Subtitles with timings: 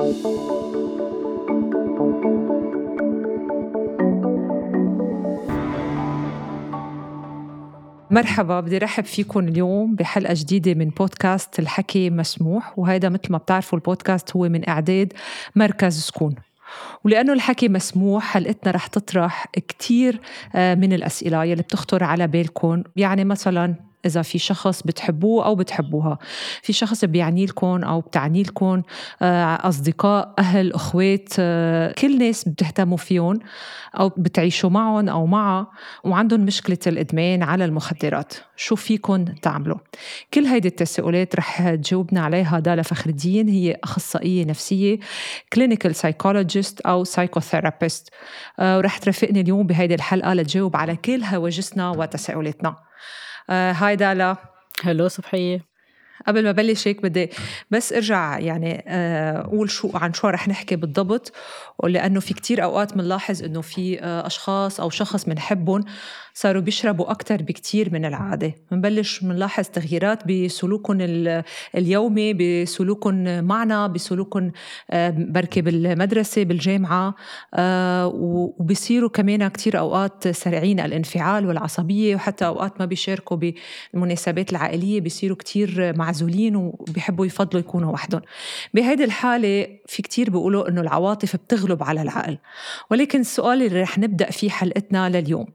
[0.00, 0.10] مرحبا
[8.60, 14.36] بدي رحب فيكم اليوم بحلقة جديدة من بودكاست الحكي مسموح وهذا مثل ما بتعرفوا البودكاست
[14.36, 15.12] هو من إعداد
[15.54, 16.34] مركز سكون.
[17.04, 20.20] ولأنه الحكي مسموح حلقتنا رح تطرح كتير
[20.54, 22.82] آه، من الأسئلة يلي بتخطر على بالكم.
[22.96, 23.74] يعني مثلا
[24.06, 26.18] إذا في شخص بتحبوه أو بتحبوها.
[26.62, 28.82] في شخص بيعني لكم أو بتعني لكم
[29.22, 33.38] آه، أصدقاء أهل أخوات آه، كل ناس بتهتموا فيهم
[33.98, 35.66] أو بتعيشوا معهم أو معها
[36.04, 38.34] وعندهم مشكلة الإدمان على المخدرات.
[38.56, 39.78] شو فيكم تعملوا؟
[40.34, 44.98] كل هيدي التساؤلات رح تجاوبنا عليها دالا فخر الدين هي أخصائية نفسية
[45.52, 48.10] clinical psychologist أو psychotherapist
[48.58, 52.76] آه، ورح ترافقني اليوم بهيدي الحلقة لتجاوب على كل هواجسنا وتساؤلاتنا.
[53.50, 54.36] هاي دالا.
[54.84, 55.76] هلو صبحية.
[56.26, 57.30] قبل ما بلش هيك بدي
[57.70, 61.32] بس ارجع يعني آه، أقول شو عن شو رح نحكي بالضبط
[61.78, 65.84] ولأنه في كتير أوقات بنلاحظ إنه في آه، أشخاص أو شخص بنحبهم
[66.36, 68.54] صاروا بيشربوا أكثر بكتير من العادة.
[68.70, 70.96] بنبلش بنلاحظ تغييرات بسلوكهم
[71.74, 74.52] اليومي بسلوكهم معنا بسلوكهم
[74.92, 77.14] بركي بالمدرسة بالجامعة
[77.54, 85.36] آه، وبصيروا كمان كتير أوقات سريعين الانفعال والعصبية وحتى أوقات ما بيشاركوا بالمناسبات العائلية بيصيروا
[85.36, 88.22] كتير معزولين وبيحبوا يفضلوا يكونوا وحدهم.
[88.74, 92.38] بهيدي الحالة في كتير بيقولوا إنه العواطف بتغلب على العقل.
[92.90, 95.46] ولكن السؤال اللي رح نبدأ فيه حلقتنا لليوم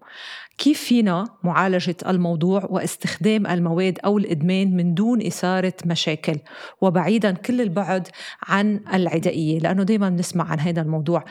[0.57, 6.37] كيف فينا معالجة الموضوع واستخدام المواد أو الإدمان من دون إثارة مشاكل؟
[6.81, 8.07] وبعيدا كل البعد
[8.43, 11.25] عن العدائية لأنه دايما بنسمع عن هذا الموضوع.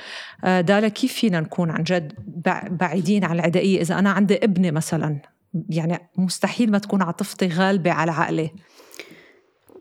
[0.44, 2.12] آه، دالا كيف فينا نكون عن جد
[2.70, 5.18] بعيدين عن العدائية؟ إذا أنا عندي ابني مثلا
[5.68, 8.50] يعني مستحيل ما تكون عاطفتي غالبة على عقلي.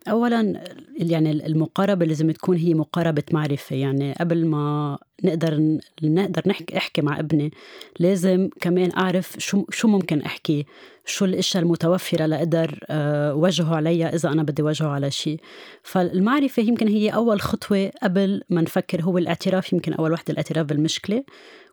[0.08, 0.64] اولا
[0.98, 3.76] يعني المقاربة لازم تكون هي مقاربة معرفة.
[3.76, 7.52] يعني قبل ما نقدر نقدر نحكي أحكي مع ابني
[8.00, 10.66] لازم كمان أعرف شو شو ممكن أحكي
[11.06, 15.40] شو الإشياء المتوفرة لأقدر آه، وجهه عليها إذا أنا بدي وجهه على شيء
[15.84, 21.24] فالمعرفة يمكن هي أول خطوة قبل ما نفكر هو الاعتراف يمكن أول وحدة الاعتراف بالمشكلة.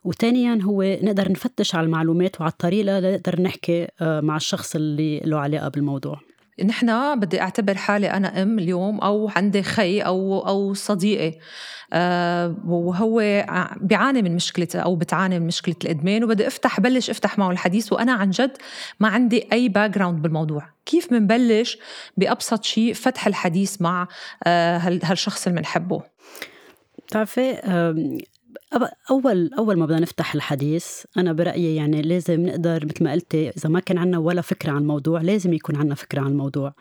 [0.03, 5.37] وثانيا هو نقدر نفتش على المعلومات وعلى الطريقة لنقدر نحكي آه، مع الشخص اللي له
[5.37, 6.26] علاقة بالموضوع.
[6.65, 11.39] نحن بدي أعتبر حالي أنا أم اليوم أو عندي خي أو أو صديقي
[11.93, 13.45] أه وهو
[13.81, 17.93] بيعاني من مشكلة أو بتعاني من مشكلة الإدمان وبدي أفتح بلش أفتح معه الحديث.
[17.93, 18.57] وأنا عن جد
[18.99, 20.69] ما عندي أي background بالموضوع.
[20.85, 21.77] كيف بنبلش
[22.17, 24.07] بأبسط شيء فتح الحديث مع
[24.43, 26.01] أه هالشخص اللي بنحبه
[27.07, 27.61] بتعرفي
[29.11, 33.69] أول أول ما بدنا نفتح الحديث أنا برأيي يعني لازم نقدر مثل ما قلتي إذا
[33.69, 36.73] ما كان عنا ولا فكرة عن الموضوع لازم يكون عنا فكرة عن الموضوع.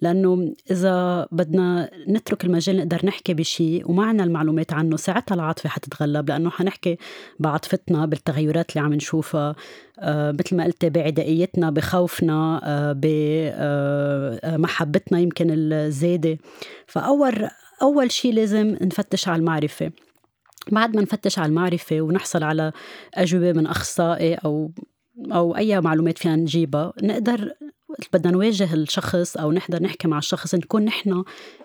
[0.00, 6.28] لأنه إذا بدنا نترك المجال نقدر نحكي بشيء وما عنا المعلومات عنه ساعتها العاطفة حتتغلب.
[6.28, 6.98] لأنه حنحكي
[7.38, 9.54] بعاطفتنا بالتغيرات اللي عم نشوفها
[9.98, 12.92] آه مثل ما قلتي بعدائيتنا بخوفنا آه
[14.52, 16.38] بمحبتنا آه يمكن الزايده
[16.86, 17.48] فأول
[17.82, 19.90] أول شيء لازم نفتش على المعرفة.
[20.70, 22.72] بعد ما نفتش على المعرفة ونحصل على
[23.14, 24.70] أجوبة من أخصائي أو
[25.32, 27.52] أو أي معلومات فينا نجيبها نقدر
[28.12, 31.24] بدنا نواجه الشخص أو نقدر نحكي مع الشخص نكون نحن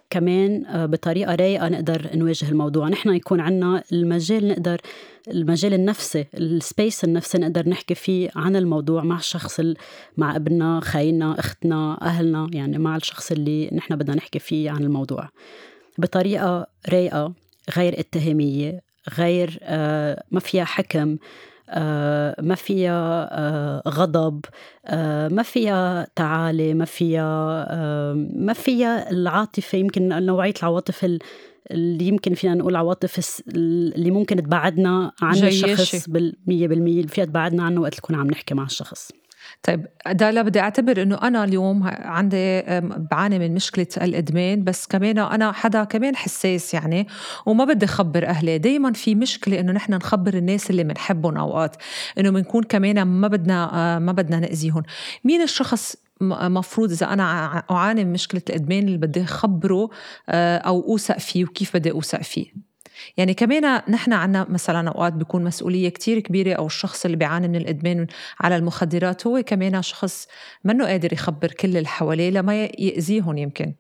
[0.10, 2.90] كمان آه، بطريقة رايقة نقدر نواجه الموضوع.
[2.90, 4.82] نحن يكون عنا المجال نقدر
[5.28, 9.62] المجال النفسي السبيس النفسي نقدر نحكي فيه عن الموضوع مع الشخص
[10.18, 15.30] مع ابننا خينا اختنا أهلنا يعني مع الشخص اللي نحن بدنا نحكي فيه عن الموضوع.
[15.98, 17.34] بطريقة رايقة
[17.78, 21.18] غير اتهامية غير آه، ما فيها حكم
[21.70, 24.46] آه، ما فيها آه، غضب
[25.32, 29.78] ما فيها تعالي ما فيها ما فيها العاطفة.
[29.78, 31.20] يمكن نوعية العواطف
[31.72, 37.06] اللي يمكن فينا نقول عواطف اللي ممكن تبعدنا عن الشخص بالمية بالمية.
[37.08, 39.12] فيها تبعدنا عنه وقت نكون عم نحكي مع الشخص.
[39.66, 42.62] طيب دالا بدي أعتبر إنه أنا اليوم عندي
[43.12, 47.08] بعاني من مشكلة الإدمان بس كمان أنا حدا كمان حساس يعني
[47.46, 48.58] وما بدي اخبر أهلي.
[48.58, 51.76] دائما في مشكلة إنه نحن نخبر الناس اللي بنحبهم أوقات
[52.20, 54.84] إنه بنكون كمان ما بدنا ما بدنا نأذيهم.
[55.24, 57.24] مين الشخص مفروض إذا أنا
[57.72, 59.90] أعاني من مشكلة الإدمان اللي بدي اخبره
[60.30, 62.75] آه، أو أوثق فيه وكيف بدي أوثق فيه؟
[63.18, 67.56] يعني كمان نحن عنا مثلا أوقات بيكون مسؤولية كتير كبيرة أو الشخص اللي بيعاني من
[67.56, 68.08] الإدمان
[68.40, 70.28] على المخدرات هو كمان شخص
[70.64, 73.74] منه قادر يخبر كل اللي حواليه لما يأذيهم يمكن.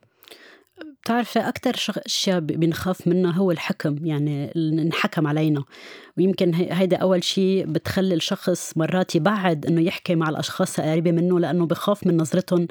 [1.05, 5.63] بتعرفي أكثر أشياء بنخاف منها هو الحكم يعني انحكم علينا.
[6.17, 11.65] ويمكن هيدا أول شيء بتخلي الشخص مرات يبعد إنه يحكي مع الأشخاص القريبة منه لأنه
[11.65, 12.67] بخاف من نظرتهم.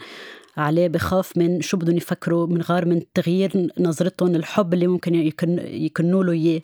[0.57, 5.59] عليه بخاف من شو بدهم يفكروا من غير من تغيير نظرتهم الحب اللي ممكن يكن
[5.59, 6.63] يكنوا له إياه.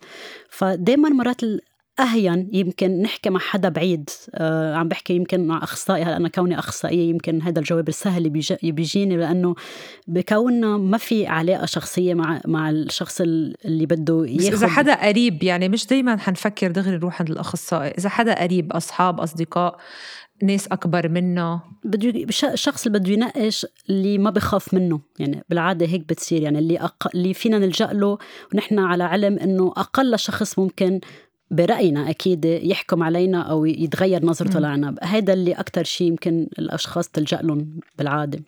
[0.50, 1.44] فدائما مرات
[2.00, 6.58] اهين يمكن نحكي مع حدا بعيد آه عم بحكي يمكن مع أخصائي هلا أنا كوني
[6.58, 9.54] أخصائية يمكن هذا الجواب السهل اللي بيجيني لأنه
[10.06, 15.68] بكوننا ما في علاقة شخصية مع مع الشخص اللي بده ياخذ إذا حدا قريب يعني
[15.68, 17.90] مش دائما حنفكر دغري نروح عند الأخصائي.
[17.90, 19.76] إذا حدا قريب أصحاب أصدقاء
[20.42, 21.60] ناس أكبر منه.
[21.84, 25.00] بده الشخص اللي بده يناقش اللي ما بخاف منه.
[25.18, 26.42] يعني بالعادة هيك بتصير.
[26.42, 27.08] يعني اللي أق...
[27.14, 28.18] اللي فينا نلجأ له
[28.54, 31.00] ونحن على علم إنه أقل شخص ممكن
[31.50, 37.40] برأينا أكيد يحكم علينا أو يتغير نظرته لنا هذا اللي أكثر شيء يمكن الأشخاص تلجأ
[37.42, 38.40] لهم بالعادة.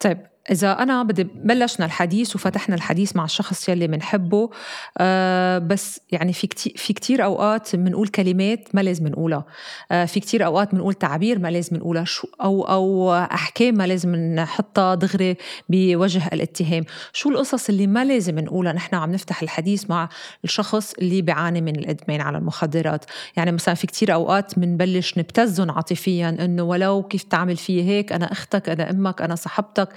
[0.00, 0.18] طيب
[0.50, 4.50] إذا أنا بدي بلشنا الحديث وفتحنا الحديث مع الشخص يلي بنحبه
[4.98, 9.44] آه بس يعني في كتير في كتير أوقات بنقول كلمات ما لازم نقولها.
[9.92, 14.16] آه في كتير أوقات بنقول تعابير ما لازم نقولها شو أو أو أحكام ما لازم
[14.16, 15.36] نحطها دغري
[15.68, 16.84] بوجه الاتهام.
[17.12, 20.08] شو القصص اللي ما لازم نقولها؟ نحن عم نفتح الحديث مع
[20.44, 23.04] الشخص اللي بيعاني من الإدمان على المخدرات.
[23.36, 28.32] يعني مثلا في كتير أوقات بنبلش نبتزهم عاطفيا إنه ولو كيف تعمل في هيك؟ أنا
[28.32, 29.88] أختك أنا أمك أنا صاحبتك.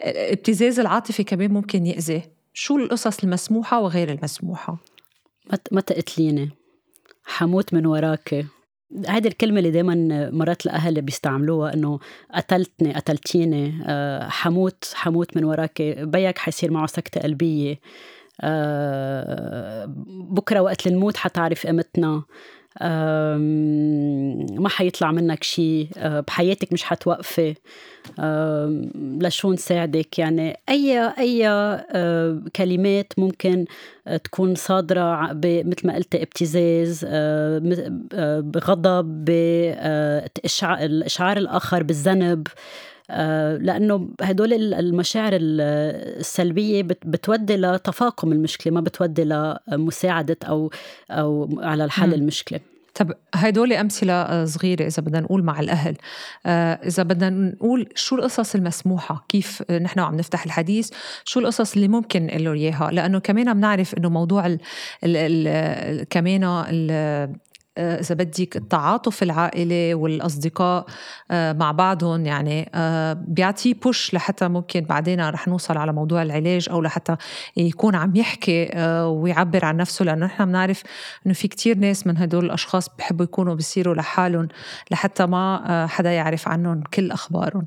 [0.00, 2.22] ابتزاز العاطفي كمان ممكن يأذي.
[2.52, 4.76] شو القصص المسموحة وغير المسموحة؟
[5.72, 6.50] ما تقتليني.
[7.24, 8.46] حموت من وراك.
[9.08, 11.98] هذه الكلمة اللي دايما مرات الأهل بيستعملوها إنه
[12.34, 15.82] قتلتني قتلتيني آه، حموت حموت من وراك.
[15.82, 17.80] بيك حيصير معه سكتة قلبية.
[18.40, 22.22] آه، بكرة وقت نموت حتعرف قيمتنا.
[22.80, 27.54] ما حيطلع منك شيء آه، بحياتك مش حتوقفي.
[29.20, 33.64] لشو نساعدك؟ يعني أي أي آه، كلمات ممكن
[34.24, 37.60] تكون صادرة مثل ما قلت ابتزاز آه،
[38.40, 42.48] بغضب بإشعار الآخر بالذنب.
[43.60, 49.24] لأنه هدول المشاعر السلبية بتودي لتفاقم المشكلة ما بتودي
[49.68, 50.70] لمساعدة أو
[51.10, 52.60] أو على الحل المشكلة.
[52.94, 55.96] طب هدول أمثلة آه، صغيرة إذا بدنا نقول مع الأهل.
[56.46, 60.90] آه، إذا بدنا نقول شو القصص المسموحة؟ كيف نحن عم نفتح الحديث؟
[61.24, 64.58] شو القصص اللي ممكن له إياها؟ لأنه كمان بنعرف إنه موضوع ال
[65.04, 67.32] ال ال كمان آه،
[67.78, 70.86] إذا بدك التعاطف العائلي والأصدقاء
[71.30, 76.68] آه، مع بعضهم يعني آه، بيعطيه بوش لحتى ممكن بعدين رح نوصل على موضوع العلاج
[76.70, 77.16] أو لحتى
[77.56, 78.70] يكون عم يحكي
[79.04, 80.82] ويعبر عن نفسه لأنه نحن بنعرف
[81.26, 84.48] إنه في كتير ناس من هدول الأشخاص بحبوا يكونوا بيصيروا لحالهم
[84.90, 87.66] لحتى ما حدا يعرف عنهم كل أخبارهم.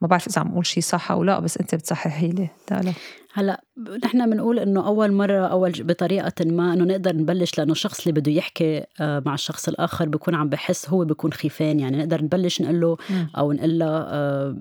[0.00, 2.48] ما بعرف إذا عم أقول شيء صح أو لا بس أنت بتصححي لي.
[2.66, 2.92] تعالى
[3.32, 3.64] هلأ
[4.04, 8.32] نحن بنقول إنه أول مرة أول بطريقة ما إنه نقدر نبلش لأنه الشخص اللي بده
[8.32, 11.80] يحكي آه، مع الشخص الآخر بيكون عم بحس هو بيكون خيفان.
[11.80, 12.96] يعني نقدر نبلش نقول له
[13.38, 14.56] أو نقول له آه،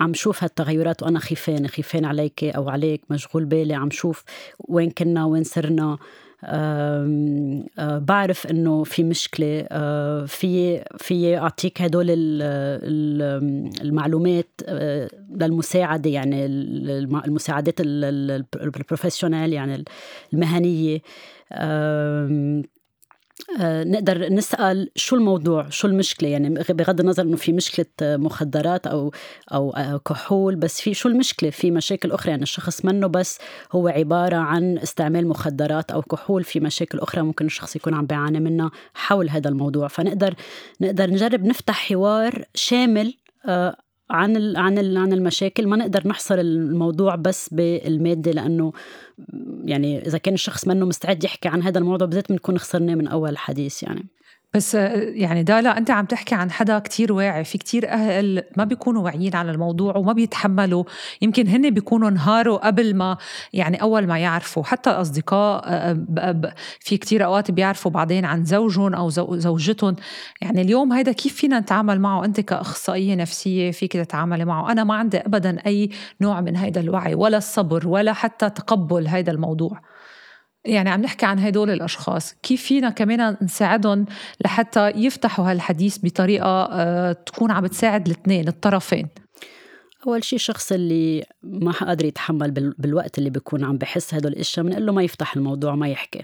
[0.00, 4.24] عم شوف هالتغيرات وأنا خيفان خيفان عليك أو عليك مشغول بالي عم شوف
[4.58, 5.98] وين كنا وين صرنا.
[7.78, 9.62] بعرف إنه في مشكلة
[10.26, 12.06] في في أعطيك هدول
[13.82, 14.60] المعلومات
[15.40, 19.84] للمساعدة يعني المساعدات البروفيشنال يعني
[20.32, 21.00] المهنية.
[23.60, 29.12] نقدر نسأل شو الموضوع؟ شو المشكلة؟ يعني بغض النظر إنه في مشكلة مخدرات أو
[29.52, 32.30] أو آه، كحول بس في شو المشكلة؟ في مشاكل أخرى.
[32.30, 33.38] يعني الشخص منه بس
[33.72, 38.40] هو عبارة عن استعمال مخدرات أو كحول في مشاكل أخرى ممكن الشخص يكون عم بيعاني
[38.40, 39.88] منها حول هذا الموضوع.
[39.88, 40.34] فنقدر
[40.80, 43.14] نقدر نجرب نفتح حوار شامل
[44.10, 45.66] عن عن عن المشاكل.
[45.66, 48.72] ما نقدر نحصر الموضوع بس بالمادة لأنه
[49.64, 53.30] يعني إذا كان الشخص منه مستعد يحكي عن هذا الموضوع بالذات بنكون خسرناه من أول
[53.30, 54.06] الحديث يعني.
[54.54, 59.02] بس يعني دالا أنت عم تحكي عن حدا كتير واعي في كتير أهل ما بيكونوا
[59.02, 60.84] واعيين على الموضوع وما بيتحملوا.
[61.22, 63.16] يمكن هن بيكونوا انهاروا قبل ما
[63.52, 64.62] يعني أول ما يعرفوا.
[64.64, 65.94] حتى الاصدقاء
[66.80, 69.96] في كتير أوقات بيعرفوا بعدين عن زوجهم أو زوجتهم.
[70.42, 74.72] يعني اليوم هيدا كيف فينا نتعامل معه؟ أنت كأخصائية نفسية فيك تتعاملي معه.
[74.72, 79.32] أنا ما عندي ابدا أي نوع من هيدا الوعي ولا الصبر ولا حتى تقبل هيدا
[79.32, 79.80] الموضوع.
[80.66, 84.06] يعني عم نحكي عن هدول الأشخاص كيف فينا كمان نساعدهم
[84.44, 89.08] لحتى يفتحوا هالحديث بطريقة آه، تكون عم تساعد الاثنين الطرفين؟
[90.06, 94.86] أول شيء الشخص اللي ما قادر يتحمل بالوقت اللي بيكون عم بحس هدول الأشياء بنقول
[94.86, 96.22] له ما يفتح الموضوع ما يحكي.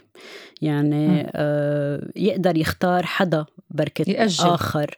[0.63, 4.45] يعني آه يقدر يختار حدا بركي يأجل.
[4.45, 4.97] آخر.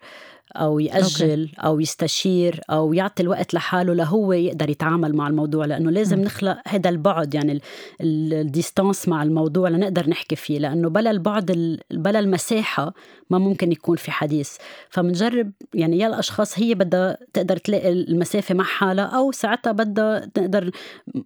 [0.56, 1.52] أو يأجل okay.
[1.58, 6.23] أو يستشير أو يعطي الوقت لحاله لهو يقدر يتعامل مع الموضوع لأنه لازم م.
[6.23, 7.61] نخلق هذا البعد يعني
[8.00, 12.94] ال distance مع الموضوع لنقدر نحكي فيه لأنه بلا البعد بلا المساحة
[13.31, 14.57] ما ممكن يكون في حديث.
[14.90, 20.71] فبنجرب يعني يا الأشخاص هي بدها تقدر تلاقي المسافة مع حالها أو ساعتها بدها تقدر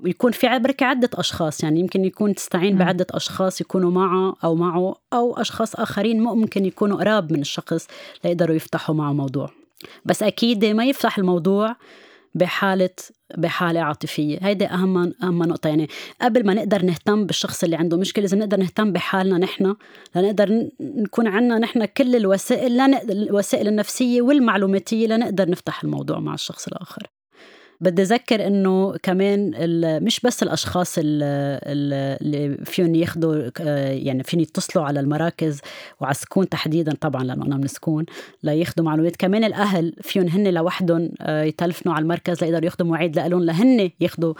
[0.05, 1.63] يكون في بركة عدة أشخاص.
[1.63, 2.79] يعني يمكن يكون تستعين.
[2.79, 7.87] بعدة أشخاص يكونوا معه أو معه أو أشخاص آخرين ممكن يكونوا قراب من الشخص
[8.25, 9.51] ليقدروا يفتحوا معه موضوع.
[10.05, 11.77] بس أكيد ما يفتح الموضوع
[12.35, 12.91] بحالة
[13.39, 14.39] بحالة عاطفية.
[14.43, 15.89] هيدي أهم أهم نقطة يعني
[16.23, 19.77] قبل ما نقدر نهتم بالشخص اللي عنده مشكلة لازم نقدر نهتم بحالنا نحن
[20.17, 22.81] لنقدر نكون عنا نحن كل الوسائل
[23.11, 27.18] الوسائل النفسية والمعلوماتية لنقدر نفتح الموضوع مع الشخص الآخر.
[27.81, 29.53] بدي أذكر إنه كمان
[30.05, 33.51] مش بس الأشخاص اللي فيهم ياخذوا
[33.91, 35.61] يعني فيهم يتصلوا على المراكز
[36.01, 38.07] وعلى السكون تحديدا طبعا لأنه أنا من سكون
[38.43, 39.17] لياخذوا معلومات.
[39.17, 44.35] كمان الأهل فيهم هن لوحدهم آه، يتلفنوا على المركز ليقدروا ياخذوا مواعيد لهم لهن ياخذوا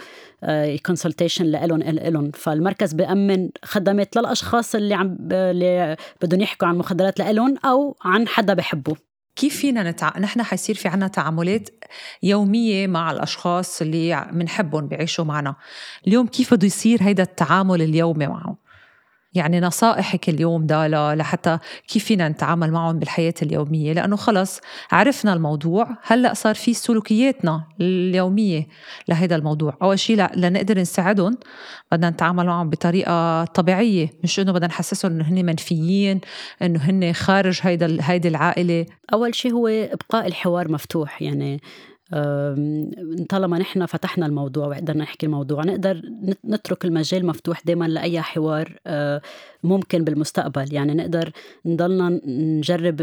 [0.85, 7.57] كونسلتيشن لهم لهم فالمركز بأمن خدمات للأشخاص اللي عم اللي بدهم يحكوا عن مخدرات لهم
[7.65, 9.08] أو عن حدا بحبه.
[9.35, 10.19] كيف فينا نتع...
[10.19, 11.69] نحن حيصير في عنا تعاملات
[12.23, 15.55] يومية مع الأشخاص اللي بنحبهم بيعيشوا معنا.
[16.07, 18.57] اليوم كيف بده يصير هيدا التعامل اليومي معهم؟
[19.33, 21.57] يعني نصائحك اليوم دالا لحتى
[21.87, 24.59] كيف فينا نتعامل معهم بالحياة اليومية؟ لأنه خلص
[24.91, 28.67] عرفنا الموضوع هلأ صار في سلوكياتنا اليومية
[29.09, 29.77] لهذا الموضوع.
[29.81, 31.37] أول شيء لنقدر نساعدهم
[31.91, 36.21] بدنا نتعامل معهم بطريقة طبيعية مش إنه بدنا نحسسهم إنه هن منفيين
[36.61, 38.85] إنه هن خارج هيدا هيدي العائلة.
[39.13, 41.61] أول شيء هو إبقاء الحوار مفتوح يعني
[43.29, 46.01] طالما نحن فتحنا الموضوع وقدرنا نحكي الموضوع نقدر
[46.45, 49.21] نترك المجال مفتوح دائما لأي حوار آه،
[49.63, 50.73] ممكن بالمستقبل.
[50.73, 51.31] يعني نقدر
[51.65, 53.01] نضلنا نجرب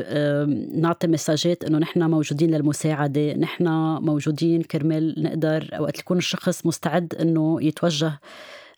[0.75, 3.69] نعطي مساجات إنه نحن موجودين للمساعدة نحن
[4.03, 8.21] موجودين كرمال نقدر وقت يكون الشخص مستعد إنه يتوجه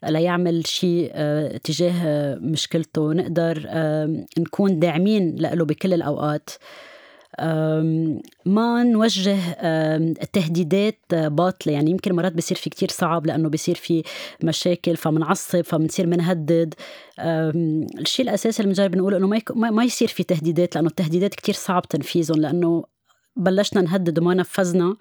[0.05, 3.13] ليعمل شيء آه، تجاه مشكلته.
[3.13, 3.67] نقدر
[4.39, 6.51] نكون داعمين له بكل الأوقات.
[8.47, 9.37] ما نوجه
[10.33, 11.73] تهديدات باطلة.
[11.73, 14.02] يعني يمكن مرات بصير في كتير صعب لأنه بصير في
[14.45, 16.75] مشاكل فمنعصب فمنصير منهدد.
[17.99, 22.40] الشيء الأساسي اللي بنجرب نقوله إنه ما يصير في تهديدات لأنه التهديدات كتير صعب تنفيذهم
[22.40, 22.85] لأنه
[23.37, 24.97] بلشنا نهدد وما نفذنا.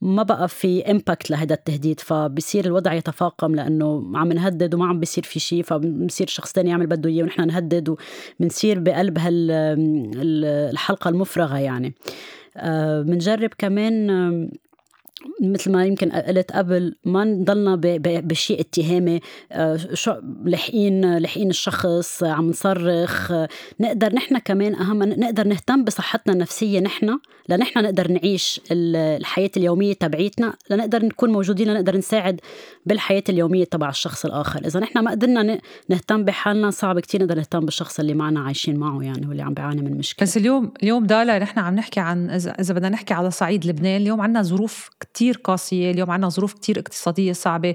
[0.00, 5.24] ما بقى في امباكت لهذا التهديد فبصير الوضع يتفاقم لأنه عم نهدد وما عم بيصير
[5.24, 7.96] في شيء فبصير شخص تاني يعمل بده إياه ونحن نهدد
[8.40, 11.94] وبنصير بقلب هالحلقه المفرغة يعني.
[13.02, 14.10] بنجرب كمان
[15.42, 19.20] مثل ما يمكن قلت قبل ما نضلنا بشيء اتهامي.
[19.52, 20.12] آه، شو
[20.44, 23.32] لحقين لحقين الشخص عم نصرخ.
[23.80, 27.18] نقدر نحن كمان أهم نقدر نهتم بصحتنا النفسية نحن
[27.48, 32.40] لنحن نقدر نعيش الحياة اليومية تبعيتنا لنقدر نكون موجودين لنقدر نساعد
[32.86, 34.66] بالحياة اليومية تبع الشخص الآخر.
[34.66, 39.02] إذا نحن ما قدرنا نهتم بحالنا صعب كتير نقدر نهتم بالشخص اللي معنا عايشين معه
[39.02, 40.26] يعني واللي عم بيعاني من مشكلة.
[40.26, 44.20] بس اليوم اليوم دالا نحن عم نحكي عن إذا بدنا نحكي على صعيد لبنان اليوم
[44.20, 47.74] عندنا ظروف كتير قاسية اليوم عنا ظروف كتير اقتصادية صعبة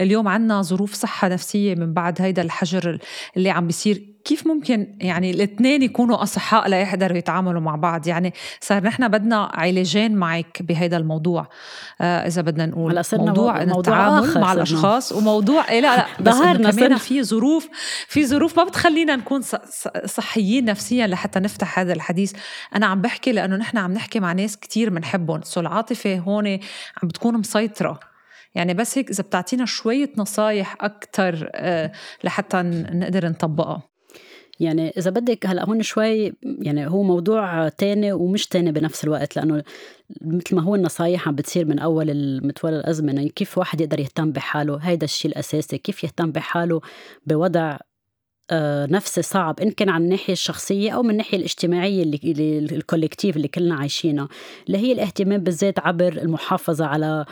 [0.00, 2.98] اليوم عنا ظروف صحة نفسية من بعد هيدا الحجر
[3.36, 8.82] اللي عم بيصير كيف ممكن يعني الاثنين يكونوا أصحاء ليقدروا يتعاملوا مع بعض؟ يعني صار
[8.82, 11.48] نحن بدنا علاجين معك بهذا الموضوع.
[12.00, 16.96] آه إذا بدنا نقول موضوع, موضوع التعامل مع الأشخاص وموضوع إيه لا لا ظهرنا كمان
[16.96, 17.68] في ظروف
[18.08, 19.42] في ظروف ما بتخلينا نكون
[20.04, 22.32] صحيين نفسيا لحتى نفتح هذا الحديث.
[22.76, 26.46] أنا عم بحكي لأنه نحن عم نحكي مع ناس كتير بنحبهم سو العاطفة هون
[27.02, 28.00] عم بتكون مسيطرة.
[28.54, 31.92] يعني بس هيك إذا بتعطينا شوية نصايح أكثر آه،
[32.24, 33.97] لحتى نقدر نطبقها.
[34.60, 39.62] يعني إذا بدك هلأ هون شوي يعني هو موضوع تاني ومش تاني بنفس الوقت لأنه
[40.20, 44.32] مثل ما هو النصايح عم بتصير من أول المتولى الازمنه يعني كيف واحد يقدر يهتم
[44.32, 46.80] بحاله؟ هيدا الشيء الأساسي كيف يهتم بحاله
[47.26, 47.78] بوضع
[48.50, 53.48] آه، نفسي صعب إن كان عن الناحية الشخصية أو من الناحية الاجتماعية اللي الكوليكتيف اللي
[53.48, 54.28] كلنا عايشينها
[54.66, 57.24] اللي هي الاهتمام بالذات عبر المحافظة على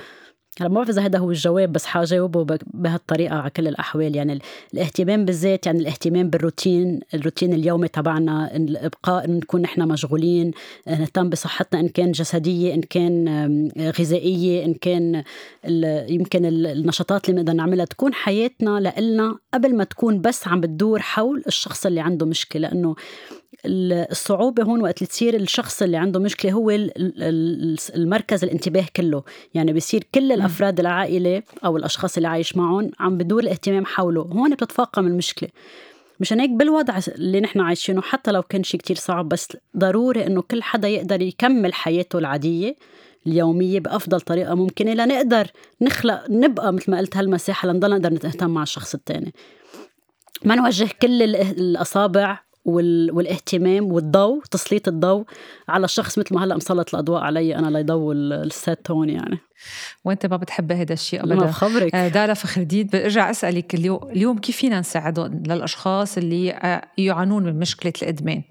[0.60, 4.16] هلا ما بعرف إذا هذا هو الجواب بس حجاوبه بهالطريقة على كل الأحوال.
[4.16, 4.40] يعني
[4.74, 10.50] الاهتمام بالذات يعني الاهتمام بالروتين الروتين اليومي تبعنا الابقاء نكون نحن مشغولين
[10.86, 13.70] نهتم بصحتنا إن كان جسدية إن كان
[14.00, 15.22] غذائية إن كان
[16.08, 21.42] يمكن النشاطات اللي بنقدر نعملها تكون حياتنا لإلنا قبل ما تكون بس عم بتدور حول
[21.46, 22.68] الشخص اللي عنده مشكلة.
[22.68, 22.94] لأنه
[23.64, 26.70] الصعوبة هون وقت تصير الشخص اللي عنده مشكلة هو
[27.94, 29.22] المركز الانتباه كله.
[29.54, 34.22] يعني بصير كل الأفراد العائلة أو الأشخاص اللي عايش معهم عم بدور الاهتمام حوله.
[34.22, 35.48] هون بتتفاقم المشكلة.
[36.20, 40.42] مشان هيك بالوضع اللي نحن عايشينه حتى لو كان شيء كتير صعب بس ضروري إنه
[40.42, 42.76] كل حدا يقدر يكمل حياته العادية
[43.26, 45.46] اليومية بأفضل طريقة ممكنة لنقدر
[45.80, 49.34] نخلق نبقى مثل ما قلت هالمساحة لنضل نقدر نهتم مع الشخص التاني.
[50.44, 55.24] ما نوجه كل الأصابع والاهتمام والضوء تسليط الضوء
[55.68, 59.38] على الشخص مثل ما هلا مسلط الأضواء علي أنا ليضوء السات تون يعني.
[60.04, 61.34] وانت ما بتحب هذا الشيء ابدا.
[61.34, 61.94] ما بخبرك.
[61.94, 67.58] آه، دارا فخر الدين برجع أسألك اليوم كيف فينا نساعدهم للأشخاص اللي آه، يعانون من
[67.58, 68.42] مشكلة الإدمان؟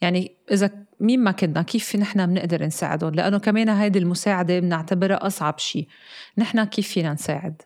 [0.00, 5.58] يعني إذا مين ما كنا كيف نحن بنقدر نساعدهم؟ لأنه كمان هيدي المساعدة بنعتبرها أصعب
[5.58, 5.88] شيء.
[6.38, 7.62] نحن كيف فينا نساعد؟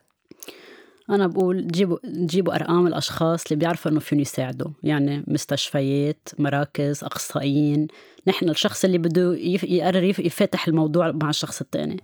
[1.11, 7.87] أنا بقول جيبوا جيبوا أرقام الأشخاص اللي بيعرفوا إنه فيهم يساعدوا، يعني مستشفيات، مراكز، أخصائيين،
[8.27, 11.97] نحن الشخص اللي بده يقرر يفتح الموضوع مع الشخص الثاني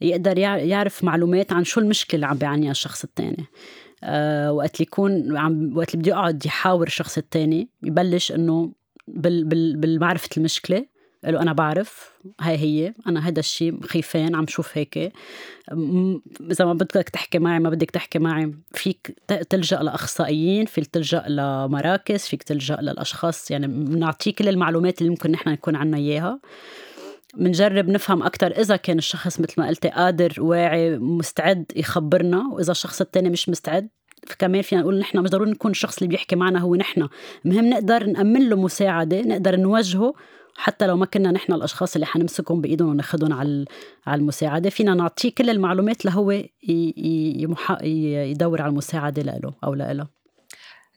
[0.00, 3.44] يقدر يعرف معلومات عن شو المشكلة اللي عم بيعانيها الشخص الثاني
[4.04, 8.72] أه وقت اللي يكون عم وقت اللي بده يقعد يحاور الشخص الثاني يبلش إنه
[9.08, 10.86] بال بال بالمعرفة المشكلة
[11.24, 15.12] له أنا بعرف هاي هي أنا هذا الشيء خيفان عم شوف هيك.
[16.50, 18.54] إذا ما بدك تحكي معي ما بدك تحكي معي.
[18.72, 19.16] فيك
[19.50, 23.50] تلجأ لأخصائيين فيك تلجأ لمراكز فيك تلجأ للأشخاص.
[23.50, 26.40] يعني بنعطيه كل المعلومات اللي ممكن نحن نكون عنا إياها.
[27.34, 32.48] بنجرب نفهم أكتر إذا كان الشخص مثل ما قلتي قادر واعي مستعد يخبرنا.
[32.52, 33.88] وإذا الشخص التاني مش مستعد
[34.38, 37.08] كمان فينا نقول نحن مش ضروري نكون الشخص اللي بيحكي معنا هو نحن.
[37.44, 40.14] المهم نقدر نأمن له مساعدة نقدر نوجهه
[40.58, 43.64] حتى لو ما كنا نحن الأشخاص اللي حنمسكهم بإيدهم وناخذهم على
[44.06, 46.30] على المساعدة فينا نعطيه كل المعلومات لهو
[48.30, 50.08] يدور على المساعدة له أو لها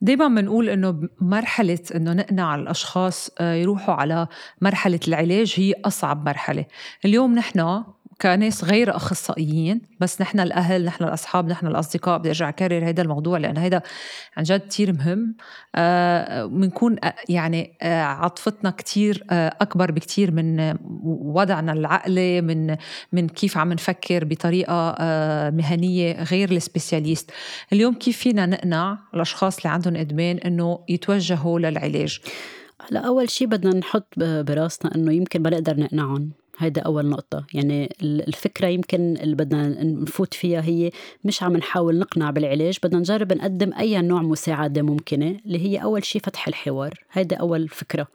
[0.02, 4.28] دايما بنقول إنه مرحلة إنه نقنع الأشخاص آه، يروحوا على
[4.62, 6.66] مرحلة العلاج هي أصعب مرحلة.
[7.06, 7.84] اليوم نحن
[8.22, 13.38] كناس غير أخصائيين بس نحن الأهل نحن الأصحاب نحن الأصدقاء بدي أرجع أكرر هذا الموضوع
[13.38, 13.82] لأن هذا
[14.38, 15.36] عن جد كثير مهم.
[16.48, 20.76] بنكون آه يعني آه عاطفتنا كثير آه أكبر بكثير من
[21.06, 22.78] وضعنا العقلي من
[23.12, 27.32] من كيف عم نفكر بطريقة آه، مهنية غير السبيسياليست.
[27.74, 32.20] اليوم كيف فينا نقنع الأشخاص اللي عندهم إدمان إنه يتوجهوا للعلاج؟
[32.90, 36.41] هلا أول شيء بدنا نحط براسنا إنه يمكن ما نقدر نقنعهم.
[36.58, 37.46] هيدا أول نقطة.
[37.54, 40.92] يعني الفكرة يمكن اللي بدنا نفوت فيها هي
[41.24, 46.06] مش عم نحاول نقنع بالعلاج بدنا نجرب نقدم أي نوع مساعدة ممكنة اللي هي أول
[46.06, 47.00] شيء فتح الحوار.
[47.12, 48.08] هيدا أول فكرة.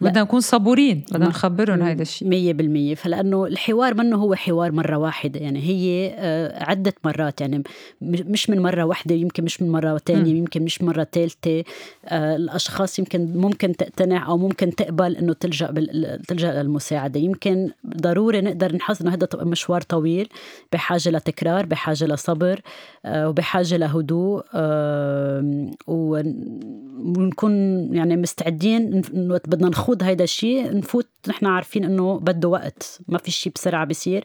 [0.00, 2.94] بدنا نكون صبورين بدنا نخبرهم هذا الشيء مية بالمية.
[2.94, 7.62] فلأنه الحوار منه هو حوار مرة واحدة يعني هي آه، عدة مرات يعني
[8.02, 11.64] مش من مرة واحدة يمكن مش من مرة تانية يمكن مش مرة ثالثة
[12.04, 15.74] آه، الأشخاص يمكن ممكن تقتنع أو ممكن تقبل إنه تلجأ
[16.28, 17.20] تلجأ للمساعدة.
[17.20, 20.28] يمكن ضروري نقدر نحس إنه هذا مشوار طويل
[20.72, 22.60] بحاجة لتكرار بحاجة لصبر
[23.04, 24.44] آه، وبحاجة لهدوء
[27.00, 27.52] ونكون
[27.94, 29.02] يعني مستعدين
[29.46, 33.84] بدنا نخوض نخوض هيدا الشيء نفوت نحن عارفين إنه بده وقت ما في شيء بسرعة
[33.84, 34.24] بيصير.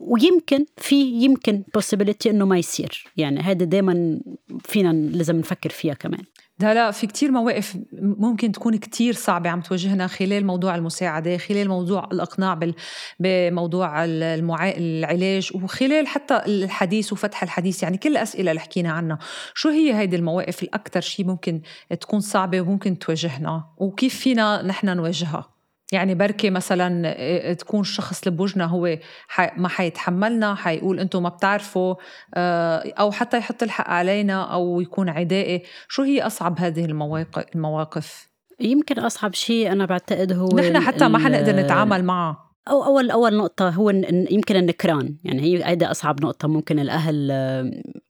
[0.00, 3.04] ويمكن في يمكن possibility إنه ما يصير.
[3.16, 4.20] يعني هذا دائما
[4.64, 6.24] فينا لازم نفكر فيها كمان.
[6.60, 11.68] لا لا في كتير مواقف ممكن تكون كتير صعبة عم تواجهنا خلال موضوع المساعدة خلال
[11.68, 12.58] موضوع الإقناع
[13.20, 14.04] بموضوع.
[14.04, 19.18] العلاج وخلال حتى الحديث وفتح الحديث يعني كل الأسئلة اللي حكينا عنها
[19.54, 21.60] شو هي هيدي المواقف الأكثر شيء ممكن
[22.00, 25.59] تكون صعبة وممكن تواجهنا وكيف فينا نحن نواجهها
[25.92, 28.98] يعني بركي مثلا آه، تكون الشخص اللي بوجنا هو
[29.56, 31.94] ما حيتحملنا حيقول أنتم ما بتعرفوا
[32.34, 35.62] آه، أو حتى يحط الحق علينا أو يكون عدائي.
[35.88, 41.18] شو هي أصعب هذه المواقف المواقف؟ يمكن أصعب شيء أنا بعتقد هو نحن حتى ما
[41.18, 42.49] حنقدر نتعامل معه.
[42.68, 43.90] أو أول أول نقطة هو
[44.30, 47.30] يمكن النكران يعني هي هيدا أصعب نقطة ممكن الأهل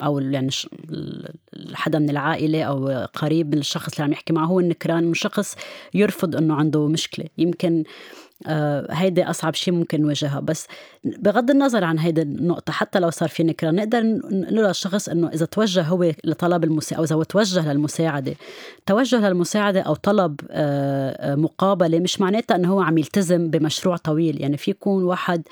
[0.03, 0.51] أو يعني
[1.75, 5.57] حدا من العائلة أو قريب من الشخص اللي عم يحكي معه هو النكران من شخص
[5.95, 7.27] يرفض إنه عنده مشكلة.
[7.39, 7.85] يمكن
[8.47, 10.41] آه هيدي أصعب شيء ممكن نواجهها.
[10.41, 10.67] بس
[11.05, 15.47] بغض النظر عن هيدي النقطة حتى لو صار في نكران نقدر نقول للشخص إنه إذا
[15.47, 18.35] توجه هو لطلب المساعدة أو إذا توجه للمساعدة
[18.87, 24.41] توجه للمساعدة أو طلب آه, آه، مقابلة مش معناتها إنه هو عم يلتزم بمشروع طويل
[24.41, 25.43] يعني في يكون واحد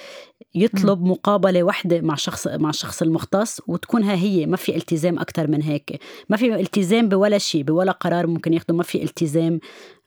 [0.55, 5.47] يطلب مقابلة واحدة مع شخص مع الشخص المختص وتكون ها هي ما في التزام أكثر
[5.47, 6.01] من هيك.
[6.29, 9.61] ما في التزام بولا شيء بولا قرار ممكن ياخده ما في التزام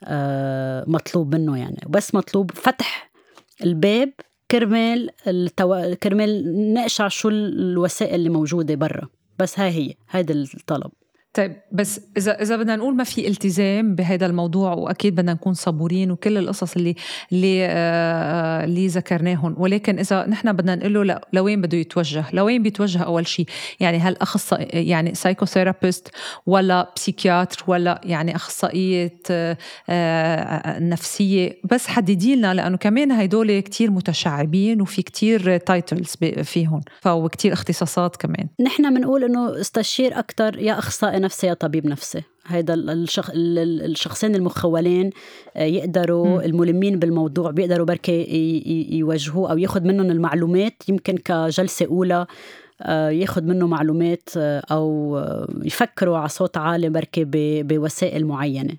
[0.04, 1.82] آه مطلوب منه يعني.
[1.89, 3.12] بس مطلوب فتح
[3.63, 4.13] الباب
[4.52, 5.96] كرمال التو...
[5.96, 9.08] كرمال نقشع شو الوسائل اللي موجودة برا.
[9.40, 10.92] بس هاي هي هيدا الطلب.
[11.34, 16.12] طيب بس اذا إذا بدنا نقول ما في التزام بهذا الموضوع وأكيد بدنا نكون صبورين
[16.12, 16.96] وكل القصص اللي
[17.32, 23.04] اللي آه اللي ذكرناهم ولكن إذا نحن بدنا نقول له لوين بده يتوجه؟ لوين بيتوجه
[23.04, 23.46] أول شيء
[23.80, 26.08] يعني هل اخصائي يعني psychotherapist
[26.46, 29.58] ولا psychiatre ولا يعني أخصائية آه,
[29.89, 37.54] آه، نفسية؟ بس حددي لنا لأنه كمان هدول كتير متشعبين وفي كتير titles فيهم فوكتير
[37.54, 38.48] اختصاصات كمان.
[38.60, 43.31] نحن بنقول إنه استشير أكثر يا أخصائي نفسي يا طبيب نفسي هيدا الشخ...
[43.36, 45.10] الشخصين المخولين
[45.55, 46.45] آه، يقدروا.
[46.45, 52.25] الملمين بالموضوع بيقدروا بركي يوجهوه أو ياخذ منهم المعلومات يمكن كجلسة أولى
[52.81, 55.17] آه، ياخذ منه معلومات آه، أو
[55.63, 57.23] يفكروا على صوت عالي بركي
[57.63, 58.73] بوسائل معينة.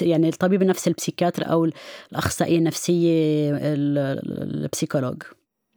[0.00, 1.68] يعني الطبيب النفسي البسيكاتر أو
[2.12, 3.12] الأخصائية النفسية
[3.54, 5.22] ال psychologue.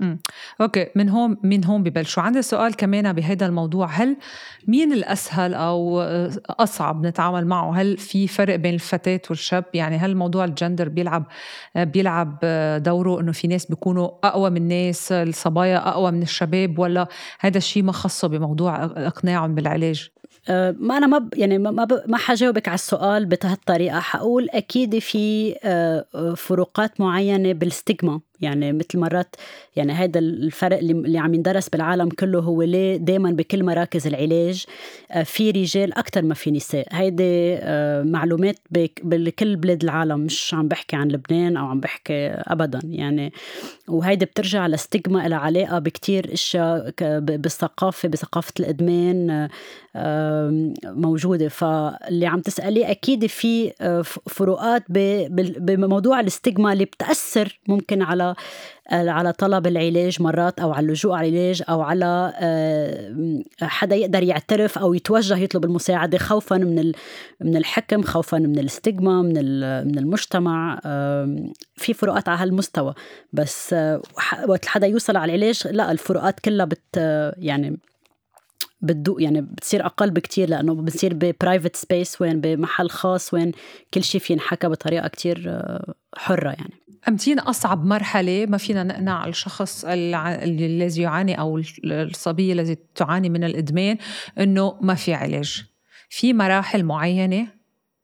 [0.01, 0.19] امم
[0.61, 2.23] أوكي من هون من هون ببلشوا.
[2.23, 3.87] عندي سؤال كمان بهذا الموضوع.
[3.87, 4.17] هل
[4.67, 6.01] مين الأسهل أو
[6.49, 11.25] أصعب نتعامل معه؟ هل في فرق بين الفتاة والشاب؟ يعني هل موضوع الجندر بيلعب
[11.75, 12.39] بيلعب
[12.83, 17.07] دوره إنه في ناس بيكونوا أقوى من ناس الصبايا أقوى من الشباب ولا
[17.39, 20.09] هذا الشيء ما خصه بموضوع إقناعهم بالعلاج؟
[20.49, 23.99] أه، ما أنا ما يعني ما ما حجاوبك على السؤال بهالطريقة.
[23.99, 28.21] حقول أكيد في أه، فروقات معينة بال stigma.
[28.41, 29.35] يعني مثل مرات
[29.75, 34.65] يعني هذا الفرق اللي, عم يندرس بالعالم كله هو ليه دائما بكل مراكز العلاج
[35.11, 36.87] أه، في رجال أكثر ما في نساء.
[36.91, 37.59] هيدي
[38.11, 38.55] معلومات
[39.03, 43.33] بكل بلاد العالم مش عم بحكي عن لبنان أو عم بحكي ابدا يعني.
[43.87, 49.49] وهيدي بترجع لستيغما لها علاقة بكتير أشياء بالثقافة بثقافة الإدمان
[50.85, 51.47] موجودة.
[51.47, 58.24] فاللي عم تسألي أكيد في آه، فروقات بموضوع الاستجما اللي بتأثر ممكن على
[58.89, 64.23] آه، على طلب العلاج مرات أو على اللجوء على العلاج أو على آه، حدا يقدر
[64.23, 66.91] يعترف أو يتوجه يطلب المساعدة خوفا من
[67.41, 69.35] من الحكم خوفا من ال stigma من
[69.87, 70.79] من المجتمع
[71.75, 72.93] في فروقات على هالمستوى.
[73.33, 73.75] بس
[74.47, 76.97] وقت حدا يوصل على العلاج لا الفروقات كلها بت
[77.37, 77.77] يعني
[78.85, 83.51] بتضيق يعني بتصير أقل بكتير لأنه بتصير ب private space وين بمحل خاص وين
[83.93, 86.73] كل شيء في ينحكى بطريقة كتير آه، حرة يعني.
[87.07, 93.97] أمتين أصعب مرحلة ما فينا نقنع الشخص الذي يعاني أو الصبية التي تعاني من الإدمان
[94.39, 95.65] إنه ما في علاج.
[96.09, 97.47] في مراحل معينة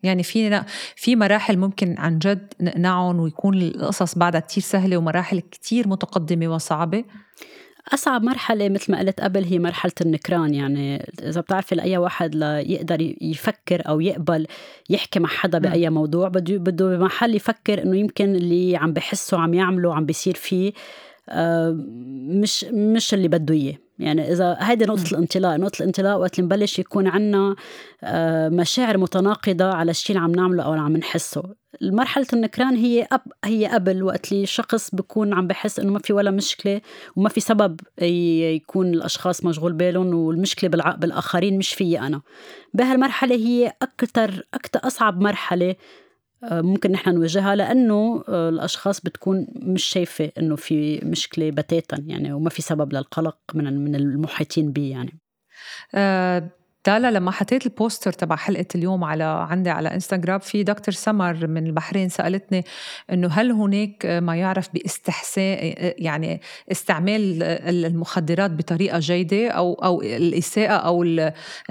[0.04, 0.64] يعني في
[0.96, 7.04] في مراحل ممكن عن جد نقنعهم ويكون القصص بعدها كتير سهلة ومراحل كتير متقدمة وصعبة.
[7.94, 13.14] أصعب مرحلة مثل ما قلت قبل هي مرحلة النكران يعني إذا بتعرفي لأي واحد ليقدر
[13.22, 14.48] يفكر أو يقبل
[14.90, 15.72] يحكي مع حدا نعم.
[15.72, 20.36] بأي موضوع بده بده بمحل يفكر إنه يمكن اللي عم بحسه عم يعمله عم بيصير
[20.36, 20.74] فيه
[21.30, 21.78] آه،
[22.28, 26.80] مش مش اللي بده إياه يعني إذا هيدي نقطة الانطلاق نقطة الانطلاق وقت اللي نبلش
[26.80, 27.56] يكون عنا
[28.04, 31.44] آه، مشاعر متناقضة على الشيء اللي عم نعمله أو اللي عم نحسه.
[31.82, 36.14] مرحلة النكران هي أب هي قبل وقت اللي الشخص بيكون عم بحس إنه ما في
[36.14, 36.82] ولا مشكلة
[37.16, 42.22] وما في سبب يكون الأشخاص مشغول بالهم والمشكلة بالآخرين مش فيي أنا.
[42.74, 45.76] بهالمرحلة هي أكثر أكثر أصعب مرحلة
[46.44, 52.50] ممكن نحن نواجهها لأنه آه، الأشخاص بتكون مش شايفة إنه في مشكلة بتاتا يعني وما
[52.50, 55.20] في سبب للقلق من من المحيطين به يعني.
[55.96, 56.50] آه
[56.84, 61.66] تالا لما حطيت البوستر تبع حلقة اليوم على عندي على انستغرام في دكتور سمر من
[61.68, 62.66] البحرين سألتني
[63.14, 66.42] إنه هل هناك ما يعرف باستحسان يعني
[66.72, 71.04] استعمال المخدرات بطريقة جيدة أو أو الإساءة أو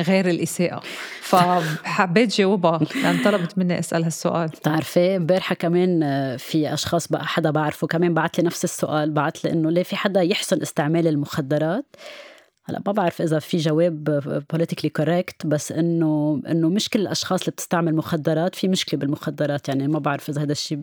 [0.01, 0.83] غير الإساءة؟
[1.23, 4.49] فحبيت جاوبها يعني طلبت مني أسأل هالسؤال.
[4.49, 6.01] بتعرفي امبارح كمان
[6.37, 9.97] في أشخاص بقى حدا بعرفه كمان بعت لي نفس السؤال بعت لي إنه ليه في
[9.97, 11.85] حدا يحسن استعمال المخدرات؟
[12.65, 14.05] هلا ما بعرف إذا في جواب
[14.53, 19.89] politically correct بس إنه إنه مش كل الأشخاص اللي بتستعمل مخدرات في مشكلة بالمخدرات يعني
[19.89, 20.79] ما بعرف إذا هذا الشيء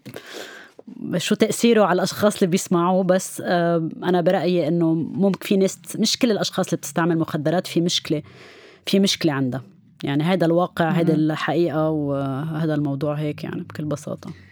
[1.17, 6.31] شو تأثيره على الأشخاص اللي بيسمعوه بس أنا برأيي إنه ممكن في ناس مش كل
[6.31, 8.23] الأشخاص اللي بتستعمل مخدرات في مشكلة
[8.85, 9.63] في مشكلة عندها.
[10.03, 14.29] يعني هذا الواقع هذا الحقيقة وهذا الموضوع هيك يعني بكل بساطة.
[14.29, 14.46] آه،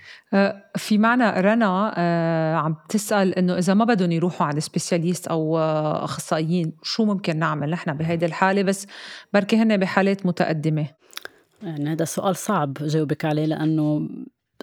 [0.75, 6.03] في معنى رنا آه، عم تسأل إنه إذا ما بدهم يروحوا عند سبيشاليست أو آه،
[6.03, 8.87] أخصائيين شو ممكن نعمل؟ نحن بهيدي الحالة بس
[9.33, 10.87] بركي هن بحالات متقدمة.
[11.63, 14.09] يعني هذا سؤال صعب جاوبك عليه لأنه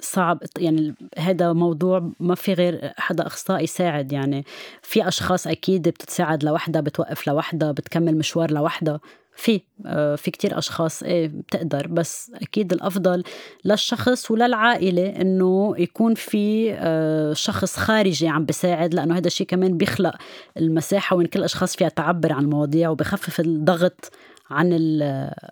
[0.00, 4.44] صعب يعني هذا موضوع ما في غير حدا أخصائي يساعد يعني
[4.82, 9.00] في أشخاص أكيد بتتساعد لوحدها بتوقف لوحدها بتكمل مشوار لوحدها
[9.36, 13.22] في آه، في كتير أشخاص إيه بتقدر بس أكيد الأفضل
[13.64, 20.14] للشخص وللعائلة إنه يكون في آه، شخص خارجي عم بيساعد لأنه هذا الشيء كمان بيخلق
[20.56, 24.10] المساحة وين كل الأشخاص فيها تعبر عن المواضيع وبخفف الضغط
[24.50, 24.72] عن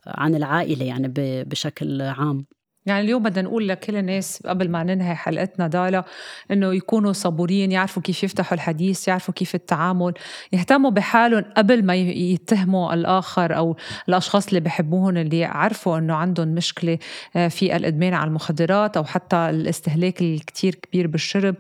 [0.07, 1.13] عن العائلة يعني
[1.45, 2.47] بشكل عام.
[2.87, 6.05] يعني اليوم بدنا نقول لكل الناس قبل ما ننهي حلقتنا دالا
[6.51, 10.15] إنه يكونوا صبورين يعرفوا كيف يفتحوا الحديث يعرفوا كيف التعامل
[10.53, 13.77] يهتموا بحالهم قبل ما يتهموا الآخر أو
[14.09, 16.99] الأشخاص اللي بحبوهم اللي عرفوا إنه عندهم مشكلة
[17.37, 21.55] آه، في الإدمان على المخدرات أو حتى الاستهلاك الكتير كبير بالشرب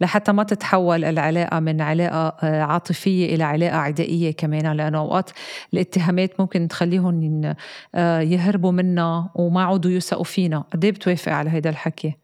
[0.00, 4.76] لحتى ما تتحول العلاقة من علاقة آه، عاطفية إلى علاقة عدائية كمان.
[4.76, 5.30] لأنه أوقات
[5.74, 7.54] الاتهامات ممكن تخليهم
[7.94, 10.63] آه، يهربوا منا وما عودوا يوثقوا فينا.
[10.72, 12.14] قد إيه بتوافق على هذا الحكي؟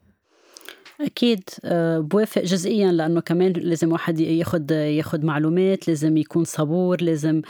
[1.00, 7.42] أكيد آه، بوافق جزئيا لأنه كمان لازم واحد ياخد ياخد معلومات لازم يكون صبور لازم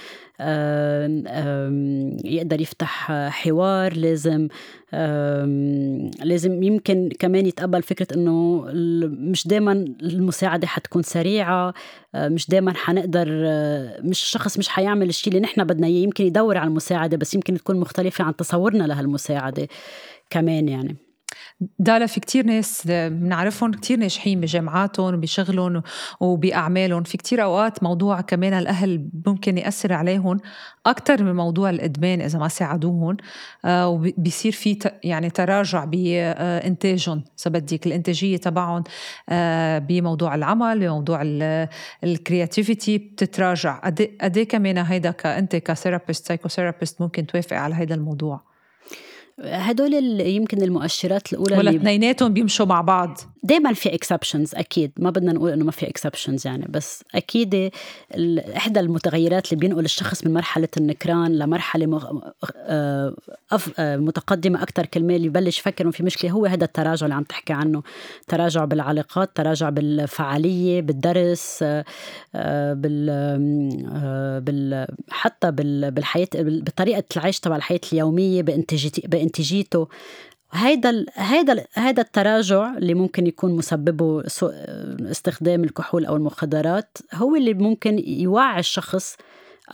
[2.24, 4.48] يقدر يفتح حوار لازم
[6.24, 8.64] لازم يمكن كمان يتقبل فكرة إنه
[9.04, 9.72] مش دايما
[10.02, 11.74] المساعدة حتكون سريعة
[12.14, 16.24] آه، مش دايما حنقدر آه، مش الشخص مش حيعمل الشيء اللي نحن بدنا إياه يمكن
[16.24, 19.68] يدور على المساعدة بس يمكن تكون مختلفة عن تصورنا لهالمساعدة
[20.30, 20.96] كمان يعني.
[21.78, 25.82] دالا في كتير ناس بنعرفهم كتير ناجحين بجامعاتهم وبشغلهم
[26.20, 27.02] وبأعمالهم.
[27.02, 30.40] في كتير أوقات موضوع كمان الأهل ممكن يأثر عليهم
[30.86, 33.16] أكثر من موضوع الإدمان إذا ما ساعدوهم.
[33.64, 37.24] آه، وبيصير في يعني تراجع بإنتاجهم.
[37.40, 38.84] إذا بدك الإنتاجية تبعهم
[39.28, 41.22] آه، بموضوع العمل بموضوع
[42.04, 43.78] ال creativity بتتراجع.
[43.78, 48.49] قد إيه, إيه كمان هيدا كأنت ك therapist psychotherapist ممكن توافق على هذا الموضوع؟
[49.44, 53.18] هدول يمكن المؤشرات الأولى ولا اثنيناتهم بيمشوا مع بعض.
[53.42, 54.92] دائما في exceptions أكيد.
[54.98, 57.70] ما بدنا نقول إنه ما في exceptions يعني بس أكيد
[58.56, 62.20] إحدى المتغيرات اللي بينقل الشخص من مرحلة النكران لمرحلة مغ...
[62.56, 63.14] آه،
[63.52, 63.72] أف...
[63.78, 67.22] آه، متقدمة أكثر كلمة اللي يبلش يفكر إنه في مشكلة هو هذا التراجع اللي عم
[67.22, 67.82] تحكي عنه.
[68.28, 71.84] تراجع بالعلاقات تراجع بالفعالية بالدرس آه،
[72.72, 73.06] بال...
[74.40, 74.86] بال...
[75.10, 75.90] حتى بال...
[75.90, 79.88] بالحياة بطريقه العيش تبع الحياة اليومية بانتاجيته بانتاجيته
[80.52, 84.22] هيدا هيدا هيدا التراجع اللي ممكن يكون مسببه
[85.10, 89.16] استخدام الكحول أو المخدرات هو اللي ممكن يوعي الشخص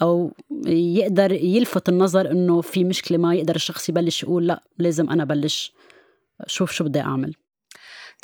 [0.03, 0.33] أو
[0.67, 5.73] يقدر يلفت النظر إنه في مشكلة ما يقدر الشخص يبلش يقول لا لازم أنا بلش
[6.47, 7.35] شوف شو بدي أعمل.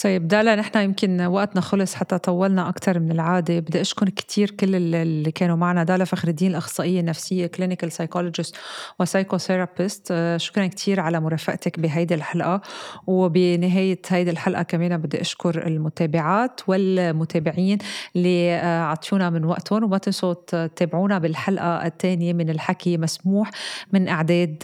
[0.05, 3.59] طيب دالا نحن يمكن وقتنا خلص حتى طولنا أكثر من العادة.
[3.59, 5.85] بدي أشكر كثير كل اللي كانوا معنا.
[5.85, 8.57] دالا فخر الدين الأخصائية النفسية clinical psychologist
[9.01, 12.61] و psychotherapist شكرا كثير على مرافقتك بهيدي الحلقة.
[13.07, 17.78] وبنهاية هيدي الحلقة كمان بدي أشكر المتابعات والمتابعين
[18.16, 19.85] اللي عطيونا من وقتهم.
[19.85, 23.50] وما تنسوا تتابعونا بالحلقة الثانية من الحكي مسموح
[23.92, 24.59] من إعداد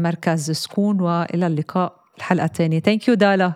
[0.00, 1.00] مركز سكون.
[1.00, 2.80] وإلى اللقاء الحلقة الثانية.
[2.80, 3.52] thank you دالا.